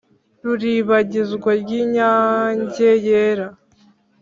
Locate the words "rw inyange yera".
1.61-3.47